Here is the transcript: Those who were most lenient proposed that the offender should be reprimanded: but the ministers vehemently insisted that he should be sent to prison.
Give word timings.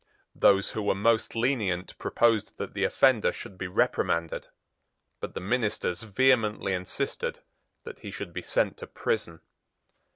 Those 0.33 0.71
who 0.71 0.81
were 0.81 0.95
most 0.95 1.35
lenient 1.35 1.95
proposed 1.99 2.57
that 2.57 2.73
the 2.73 2.85
offender 2.85 3.31
should 3.31 3.55
be 3.55 3.67
reprimanded: 3.67 4.47
but 5.19 5.35
the 5.35 5.39
ministers 5.39 6.01
vehemently 6.01 6.73
insisted 6.73 7.41
that 7.83 7.99
he 7.99 8.09
should 8.09 8.33
be 8.33 8.41
sent 8.41 8.77
to 8.77 8.87
prison. 8.87 9.41